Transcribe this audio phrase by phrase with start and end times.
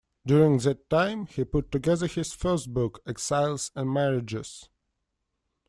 [0.25, 4.67] During that time, he put together his first book, "Exiles and Marriages".